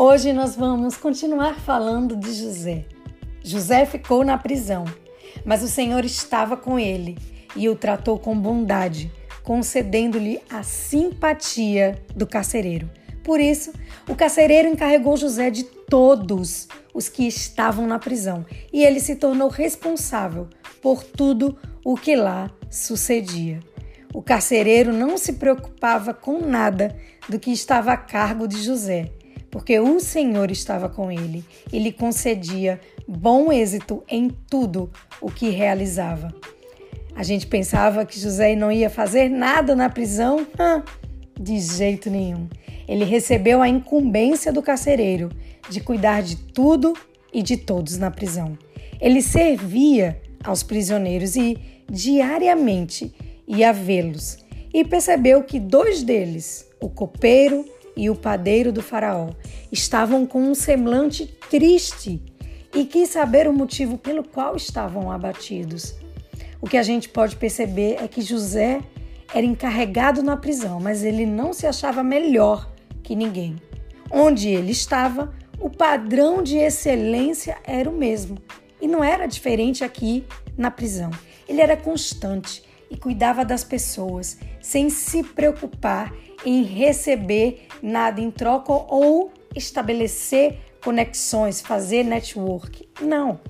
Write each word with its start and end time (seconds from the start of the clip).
Hoje 0.00 0.32
nós 0.32 0.54
vamos 0.54 0.96
continuar 0.96 1.58
falando 1.58 2.14
de 2.14 2.32
José. 2.32 2.84
José 3.42 3.84
ficou 3.84 4.24
na 4.24 4.38
prisão, 4.38 4.84
mas 5.44 5.60
o 5.60 5.66
Senhor 5.66 6.04
estava 6.04 6.56
com 6.56 6.78
ele 6.78 7.18
e 7.56 7.68
o 7.68 7.74
tratou 7.74 8.16
com 8.16 8.38
bondade, 8.38 9.10
concedendo-lhe 9.42 10.40
a 10.48 10.62
simpatia 10.62 12.00
do 12.14 12.28
carcereiro. 12.28 12.88
Por 13.24 13.40
isso, 13.40 13.72
o 14.08 14.14
carcereiro 14.14 14.68
encarregou 14.68 15.16
José 15.16 15.50
de 15.50 15.64
todos 15.64 16.68
os 16.94 17.08
que 17.08 17.26
estavam 17.26 17.84
na 17.84 17.98
prisão 17.98 18.46
e 18.72 18.84
ele 18.84 19.00
se 19.00 19.16
tornou 19.16 19.48
responsável 19.48 20.46
por 20.80 21.02
tudo 21.02 21.58
o 21.84 21.96
que 21.96 22.14
lá 22.14 22.48
sucedia. 22.70 23.58
O 24.14 24.22
carcereiro 24.22 24.92
não 24.92 25.18
se 25.18 25.32
preocupava 25.32 26.14
com 26.14 26.38
nada 26.38 26.96
do 27.28 27.36
que 27.40 27.50
estava 27.50 27.92
a 27.92 27.96
cargo 27.96 28.46
de 28.46 28.62
José, 28.62 29.10
porque 29.50 29.78
o 29.78 29.98
Senhor 30.00 30.50
estava 30.50 30.88
com 30.88 31.10
ele 31.10 31.44
e 31.72 31.78
lhe 31.78 31.92
concedia 31.92 32.80
bom 33.06 33.52
êxito 33.52 34.02
em 34.08 34.28
tudo 34.28 34.90
o 35.20 35.30
que 35.30 35.50
realizava. 35.50 36.34
A 37.14 37.22
gente 37.22 37.46
pensava 37.46 38.04
que 38.04 38.20
José 38.20 38.54
não 38.54 38.70
ia 38.70 38.88
fazer 38.88 39.28
nada 39.28 39.74
na 39.74 39.88
prisão? 39.88 40.46
de 41.40 41.58
jeito 41.60 42.10
nenhum. 42.10 42.48
Ele 42.86 43.04
recebeu 43.04 43.62
a 43.62 43.68
incumbência 43.68 44.52
do 44.52 44.62
carcereiro 44.62 45.30
de 45.70 45.80
cuidar 45.80 46.22
de 46.22 46.36
tudo 46.36 46.94
e 47.32 47.42
de 47.42 47.56
todos 47.56 47.96
na 47.96 48.10
prisão. 48.10 48.58
Ele 49.00 49.22
servia 49.22 50.20
aos 50.42 50.62
prisioneiros 50.62 51.36
e 51.36 51.56
diariamente 51.88 53.14
ia 53.46 53.72
vê-los 53.72 54.38
e 54.72 54.84
percebeu 54.84 55.42
que 55.42 55.60
dois 55.60 56.02
deles, 56.02 56.66
o 56.80 56.88
copeiro 56.88 57.64
e 57.98 58.08
o 58.08 58.14
padeiro 58.14 58.72
do 58.72 58.80
Faraó, 58.80 59.30
estavam 59.72 60.24
com 60.24 60.40
um 60.40 60.54
semblante 60.54 61.26
triste 61.50 62.22
e 62.72 62.84
quis 62.84 63.10
saber 63.10 63.48
o 63.48 63.52
motivo 63.52 63.98
pelo 63.98 64.22
qual 64.22 64.54
estavam 64.54 65.10
abatidos. 65.10 65.96
O 66.60 66.68
que 66.68 66.76
a 66.76 66.82
gente 66.82 67.08
pode 67.08 67.34
perceber 67.34 67.96
é 68.00 68.06
que 68.06 68.22
José 68.22 68.80
era 69.34 69.44
encarregado 69.44 70.22
na 70.22 70.36
prisão, 70.36 70.78
mas 70.78 71.02
ele 71.02 71.26
não 71.26 71.52
se 71.52 71.66
achava 71.66 72.04
melhor 72.04 72.70
que 73.02 73.16
ninguém. 73.16 73.56
Onde 74.10 74.48
ele 74.48 74.70
estava, 74.70 75.34
o 75.60 75.68
padrão 75.68 76.40
de 76.40 76.56
excelência 76.56 77.58
era 77.64 77.90
o 77.90 77.92
mesmo 77.92 78.38
e 78.80 78.86
não 78.86 79.02
era 79.02 79.26
diferente 79.26 79.82
aqui 79.82 80.24
na 80.56 80.70
prisão. 80.70 81.10
Ele 81.48 81.60
era 81.60 81.76
constante 81.76 82.62
e 82.90 82.96
cuidava 82.96 83.44
das 83.44 83.64
pessoas, 83.64 84.38
sem 84.60 84.90
se 84.90 85.22
preocupar 85.22 86.12
em 86.44 86.62
receber 86.62 87.66
nada 87.82 88.20
em 88.20 88.30
troca 88.30 88.72
ou 88.72 89.32
estabelecer 89.54 90.58
conexões, 90.82 91.60
fazer 91.60 92.04
network. 92.04 92.88
Não. 93.00 93.40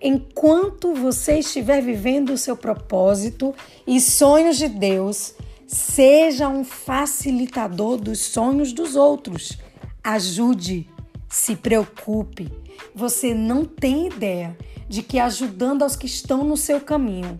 Enquanto 0.00 0.94
você 0.94 1.38
estiver 1.38 1.80
vivendo 1.80 2.30
o 2.30 2.38
seu 2.38 2.56
propósito 2.56 3.54
e 3.86 4.00
sonhos 4.00 4.58
de 4.58 4.68
Deus, 4.68 5.34
seja 5.66 6.48
um 6.48 6.62
facilitador 6.62 7.96
dos 7.96 8.20
sonhos 8.20 8.72
dos 8.72 8.96
outros. 8.96 9.58
Ajude, 10.02 10.88
se 11.28 11.56
preocupe. 11.56 12.52
Você 12.94 13.32
não 13.34 13.64
tem 13.64 14.08
ideia 14.08 14.56
de 14.88 15.02
que 15.02 15.18
ajudando 15.18 15.82
aos 15.82 15.96
que 15.96 16.06
estão 16.06 16.44
no 16.44 16.56
seu 16.56 16.80
caminho, 16.80 17.38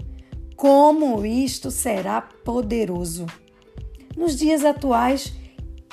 como 0.57 1.25
isto 1.25 1.71
será 1.71 2.21
poderoso. 2.21 3.27
Nos 4.17 4.37
dias 4.37 4.65
atuais, 4.65 5.33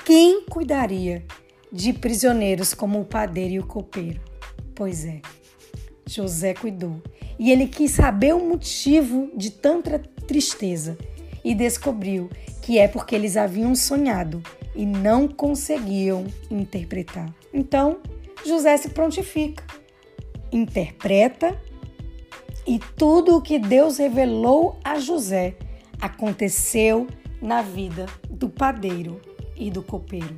quem 0.06 0.46
cuidaria 0.46 1.26
de 1.72 1.94
prisioneiros 1.94 2.74
como 2.74 3.02
o 3.02 3.06
padeiro 3.06 3.54
e 3.54 3.60
o 3.60 3.66
copeiro? 3.66 4.22
Pois 4.76 5.06
é, 5.06 5.22
José 6.08 6.54
cuidou 6.54 7.02
e 7.40 7.52
ele 7.52 7.68
quis 7.68 7.92
saber 7.92 8.34
o 8.34 8.48
motivo 8.48 9.32
de 9.36 9.52
tanta 9.52 10.00
tristeza 10.28 10.98
e 11.44 11.56
descobriu 11.56 12.30
que 12.62 12.78
é 12.78 12.88
porque 12.88 13.16
eles 13.16 13.36
haviam 13.36 13.74
sonhado 13.74 14.42
e 14.76 14.86
não 14.86 15.28
conseguiam 15.28 16.26
interpretar. 16.50 17.34
Então, 17.54 17.98
José 18.46 18.78
se 18.78 18.90
prontifica, 18.90 19.64
interpreta 20.52 21.60
e 22.66 22.80
tudo 22.96 23.36
o 23.36 23.42
que 23.42 23.58
Deus 23.58 23.98
revelou 23.98 24.80
a 24.84 25.00
José 25.00 25.56
aconteceu 26.00 27.08
na 27.42 27.62
vida 27.62 28.06
do 28.30 28.50
padeiro 28.50 29.20
e 29.56 29.70
do 29.72 29.82
copeiro. 29.82 30.38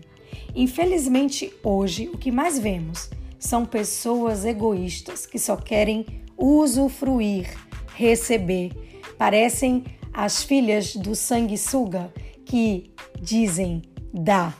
Infelizmente, 0.55 1.53
hoje, 1.63 2.07
o 2.09 2.17
que 2.17 2.31
mais 2.31 2.59
vemos 2.59 3.09
são 3.39 3.65
pessoas 3.65 4.45
egoístas 4.45 5.25
que 5.25 5.37
só 5.37 5.55
querem 5.55 6.05
usufruir, 6.37 7.57
receber. 7.95 8.71
Parecem 9.17 9.83
as 10.13 10.43
filhas 10.43 10.95
do 10.95 11.15
sanguessuga 11.15 12.13
que 12.45 12.91
dizem 13.21 13.81
dá, 14.13 14.53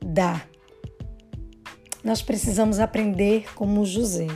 dá. 0.00 0.42
Nós 2.04 2.22
precisamos 2.22 2.78
aprender 2.78 3.52
como 3.54 3.84
José. 3.84 4.28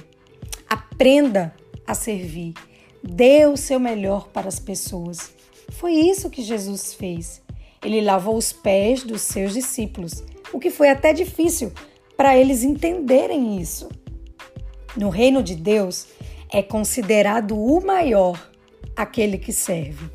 Aprenda 0.68 1.54
a 1.90 1.94
servir. 1.94 2.54
Dê 3.02 3.46
o 3.46 3.56
seu 3.56 3.80
melhor 3.80 4.28
para 4.28 4.48
as 4.48 4.58
pessoas. 4.58 5.32
Foi 5.70 5.92
isso 5.92 6.30
que 6.30 6.42
Jesus 6.42 6.94
fez. 6.94 7.42
Ele 7.82 8.00
lavou 8.00 8.36
os 8.36 8.52
pés 8.52 9.02
dos 9.02 9.22
seus 9.22 9.54
discípulos, 9.54 10.22
o 10.52 10.58
que 10.58 10.70
foi 10.70 10.88
até 10.90 11.12
difícil 11.12 11.72
para 12.16 12.36
eles 12.36 12.62
entenderem 12.62 13.60
isso. 13.60 13.88
No 14.96 15.08
reino 15.08 15.42
de 15.42 15.54
Deus, 15.54 16.06
é 16.52 16.62
considerado 16.62 17.58
o 17.58 17.80
maior 17.80 18.50
aquele 18.94 19.38
que 19.38 19.52
serve, 19.52 20.10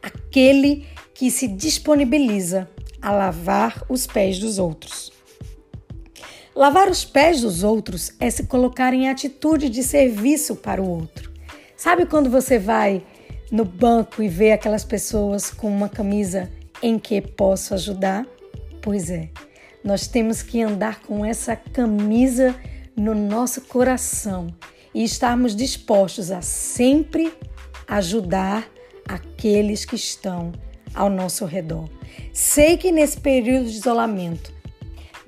aquele 0.00 0.86
que 1.12 1.30
se 1.30 1.48
disponibiliza 1.48 2.70
a 3.02 3.10
lavar 3.10 3.84
os 3.88 4.06
pés 4.06 4.38
dos 4.38 4.58
outros. 4.58 5.12
Lavar 6.58 6.90
os 6.90 7.04
pés 7.04 7.42
dos 7.42 7.62
outros 7.62 8.10
é 8.18 8.28
se 8.28 8.42
colocar 8.42 8.92
em 8.92 9.08
atitude 9.08 9.68
de 9.68 9.80
serviço 9.80 10.56
para 10.56 10.82
o 10.82 10.90
outro. 10.90 11.30
Sabe 11.76 12.04
quando 12.04 12.28
você 12.28 12.58
vai 12.58 13.00
no 13.48 13.64
banco 13.64 14.20
e 14.20 14.28
vê 14.28 14.50
aquelas 14.50 14.82
pessoas 14.84 15.52
com 15.52 15.68
uma 15.68 15.88
camisa 15.88 16.50
em 16.82 16.98
que 16.98 17.20
posso 17.20 17.74
ajudar? 17.74 18.26
Pois 18.82 19.08
é, 19.08 19.28
nós 19.84 20.08
temos 20.08 20.42
que 20.42 20.60
andar 20.60 20.98
com 21.02 21.24
essa 21.24 21.54
camisa 21.54 22.56
no 22.96 23.14
nosso 23.14 23.60
coração 23.60 24.52
e 24.92 25.04
estarmos 25.04 25.54
dispostos 25.54 26.32
a 26.32 26.42
sempre 26.42 27.32
ajudar 27.86 28.68
aqueles 29.06 29.84
que 29.84 29.94
estão 29.94 30.50
ao 30.92 31.08
nosso 31.08 31.44
redor. 31.44 31.88
Sei 32.32 32.76
que 32.76 32.90
nesse 32.90 33.20
período 33.20 33.70
de 33.70 33.76
isolamento 33.76 34.57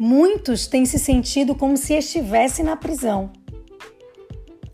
Muitos 0.02 0.66
têm 0.66 0.86
se 0.86 0.98
sentido 0.98 1.54
como 1.54 1.76
se 1.76 1.92
estivesse 1.92 2.62
na 2.62 2.74
prisão. 2.74 3.30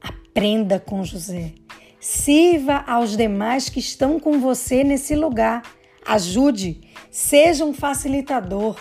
Aprenda 0.00 0.78
com 0.78 1.02
José. 1.02 1.52
Sirva 1.98 2.84
aos 2.86 3.16
demais 3.16 3.68
que 3.68 3.80
estão 3.80 4.20
com 4.20 4.38
você 4.38 4.84
nesse 4.84 5.16
lugar. 5.16 5.64
Ajude. 6.06 6.80
Seja 7.10 7.64
um 7.64 7.74
facilitador. 7.74 8.76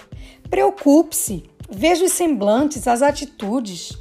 Preocupe-se. 0.48 1.46
Veja 1.68 2.06
os 2.06 2.12
semblantes, 2.12 2.88
as 2.88 3.02
atitudes. 3.02 3.98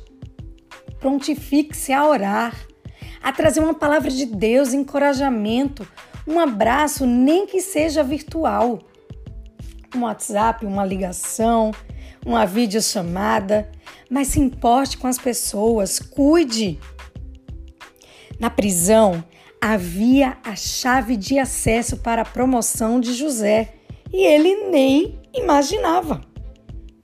Prontifique-se 1.00 1.94
a 1.94 2.06
orar, 2.06 2.54
a 3.22 3.32
trazer 3.32 3.60
uma 3.60 3.72
palavra 3.72 4.10
de 4.10 4.26
Deus, 4.26 4.74
encorajamento, 4.74 5.88
um 6.26 6.38
abraço, 6.38 7.06
nem 7.06 7.46
que 7.46 7.62
seja 7.62 8.04
virtual. 8.04 8.80
Um 9.96 10.02
WhatsApp, 10.02 10.66
uma 10.66 10.84
ligação 10.84 11.72
uma 12.24 12.46
videochamada, 12.46 13.70
mas 14.08 14.28
se 14.28 14.40
importe 14.40 14.96
com 14.96 15.06
as 15.06 15.18
pessoas, 15.18 15.98
cuide. 15.98 16.78
Na 18.38 18.50
prisão, 18.50 19.22
havia 19.60 20.36
a 20.44 20.56
chave 20.56 21.16
de 21.16 21.38
acesso 21.38 21.98
para 21.98 22.22
a 22.22 22.26
promoção 22.26 23.00
de 23.00 23.14
José 23.14 23.74
e 24.12 24.24
ele 24.24 24.70
nem 24.70 25.18
imaginava. 25.32 26.20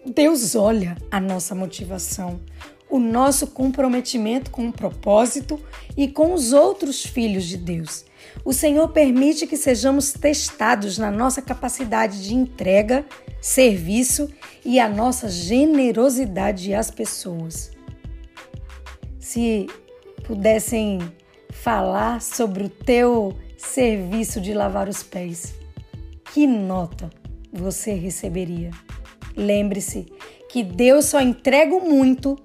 Deus 0.07 0.55
olha 0.55 0.97
a 1.11 1.21
nossa 1.21 1.55
motivação, 1.55 2.41
o 2.89 2.99
nosso 2.99 3.47
comprometimento 3.47 4.51
com 4.51 4.69
o 4.69 4.73
propósito 4.73 5.61
e 5.97 6.09
com 6.09 6.33
os 6.33 6.53
outros 6.53 7.05
filhos 7.05 7.45
de 7.45 7.57
Deus. 7.57 8.05
O 8.45 8.53
Senhor 8.53 8.89
permite 8.89 9.47
que 9.47 9.57
sejamos 9.57 10.13
testados 10.13 10.99
na 10.99 11.11
nossa 11.11 11.43
capacidade 11.43 12.23
de 12.23 12.35
entrega, 12.35 13.05
serviço 13.41 14.31
e 14.65 14.79
a 14.79 14.89
nossa 14.89 15.29
generosidade 15.29 16.75
às 16.75 16.91
pessoas. 16.91 17.71
Se 19.19 19.67
pudessem 20.25 21.01
falar 21.51 22.21
sobre 22.21 22.65
o 22.65 22.69
teu 22.69 23.37
serviço 23.57 24.41
de 24.41 24.53
lavar 24.53 24.89
os 24.89 25.03
pés, 25.03 25.55
que 26.33 26.47
nota 26.47 27.11
você 27.53 27.95
receberia? 27.95 28.71
Lembre-se 29.37 30.07
que 30.49 30.63
Deus 30.63 31.07
só 31.07 31.21
entrega 31.21 31.79
muito 31.79 32.37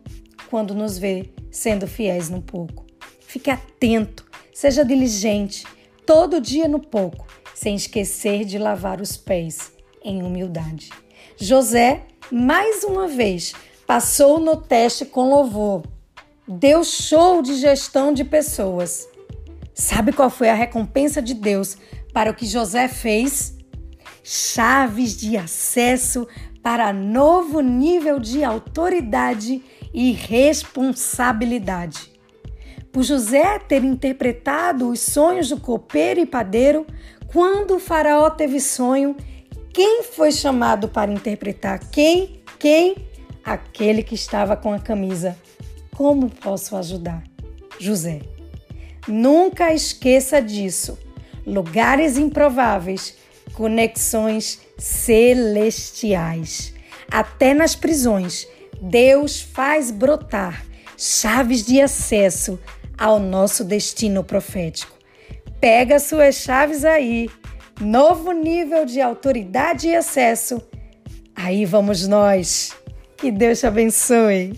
quando 0.50 0.74
nos 0.74 0.97
vê 0.97 1.30
sendo 1.51 1.88
fiéis 1.88 2.30
no 2.30 2.42
pouco. 2.42 2.86
Fique 3.21 3.50
atento, 3.50 4.25
seja 4.53 4.86
diligente, 4.86 5.65
todo 6.06 6.42
dia 6.42 6.68
no 6.68 6.80
pouco, 6.80 7.27
sem 7.53 7.75
esquecer 7.75 8.45
de 8.45 8.57
lavar 8.57 9.01
os 9.01 9.18
pés 9.18 9.75
em 10.06 10.24
humildade. 10.24 10.90
José, 11.36 12.04
mais 12.31 12.84
uma 12.84 13.07
vez, 13.07 13.54
passou 13.86 14.40
no 14.40 14.56
teste 14.56 15.04
com 15.04 15.30
louvor. 15.30 15.84
Deu 16.48 16.84
show 16.84 17.42
de 17.42 17.56
gestão 17.56 18.13
de 18.13 18.24
pessoas. 18.24 19.10
Sabe 19.74 20.13
qual 20.13 20.30
foi 20.30 20.50
a 20.50 20.54
recompensa 20.54 21.22
de 21.22 21.34
Deus 21.34 21.78
para 22.13 22.31
o 22.31 22.34
que 22.34 22.46
José 22.46 22.88
fez? 22.88 23.57
Chaves 24.24 25.18
de 25.18 25.36
acesso 25.36 26.28
para 26.63 26.94
novo 26.94 27.62
nível 27.62 28.19
de 28.19 28.44
autoridade 28.44 29.62
e 29.94 30.12
responsabilidade. 30.12 32.13
Por 32.92 33.04
José 33.04 33.60
ter 33.60 33.84
interpretado 33.84 34.90
os 34.90 35.02
sonhos 35.02 35.50
do 35.50 35.60
copeiro 35.60 36.22
e 36.22 36.25
padeiro, 36.25 36.88
quando 37.28 37.75
o 37.75 37.80
faraó 37.80 38.30
teve 38.30 38.60
sonho, 38.60 39.16
quem 39.75 40.04
foi 40.04 40.31
chamado 40.31 40.88
para 40.88 41.12
interpretar? 41.12 41.81
Quem? 41.92 42.42
Quem? 42.57 42.95
Aquele 43.44 44.01
que 44.04 44.16
estava 44.16 44.56
com 44.56 44.72
a 44.72 44.80
camisa. 44.80 45.38
Como 45.94 46.30
posso 46.30 46.77
ajudar? 46.77 47.22
José. 47.77 48.22
Nunca 49.06 49.74
esqueça 49.74 50.42
disso. 50.42 50.98
Lugares 51.45 52.18
improváveis, 52.18 53.18
conexões 53.54 54.62
celestiais. 54.77 56.74
Até 57.12 57.54
nas 57.54 57.75
prisões, 57.75 58.48
Deus 58.81 59.42
faz 59.42 59.92
brotar 59.92 60.66
chaves 60.98 61.66
de 61.66 61.81
acesso 61.81 62.57
ao 62.98 63.19
nosso 63.19 63.66
destino 63.66 64.24
profético. 64.24 64.95
Pega 65.60 66.00
suas 66.00 66.36
chaves 66.36 66.86
aí. 66.86 67.30
Novo 67.80 68.31
nível 68.31 68.86
de 68.86 69.01
autoridade 69.01 69.88
e 69.88 69.95
acesso. 69.95 70.62
Aí 71.36 71.66
vamos 71.66 72.07
nós. 72.07 72.74
Que 73.18 73.31
Deus 73.31 73.60
te 73.60 73.68
abençoe. 73.68 74.54